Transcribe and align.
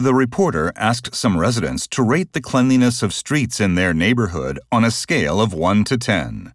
The 0.00 0.14
reporter 0.14 0.72
asked 0.76 1.14
some 1.14 1.38
residents 1.38 1.86
to 1.88 2.02
rate 2.02 2.32
the 2.32 2.40
cleanliness 2.40 3.02
of 3.02 3.12
streets 3.12 3.60
in 3.60 3.74
their 3.74 3.92
neighborhood 3.92 4.58
on 4.72 4.82
a 4.82 4.90
scale 4.90 5.42
of 5.42 5.52
1 5.52 5.84
to 5.84 5.98
10. 5.98 6.54